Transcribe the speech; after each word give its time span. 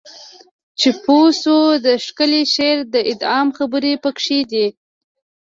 چې 0.79 0.89
پوه 1.03 1.27
شو 1.41 1.59
د 1.85 1.87
ښکلی 2.05 2.43
شعر 2.53 2.79
د 2.93 2.95
اعدام 3.09 3.47
خبر 3.57 3.83
پکې 4.03 4.39
دی 4.51 4.67